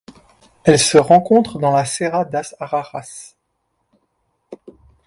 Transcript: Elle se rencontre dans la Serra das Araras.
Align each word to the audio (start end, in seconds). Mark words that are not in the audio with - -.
Elle 0.63 0.79
se 0.79 0.97
rencontre 0.97 1.59
dans 1.59 1.69
la 1.69 1.85
Serra 1.85 2.25
das 2.25 2.55
Araras. 2.59 3.35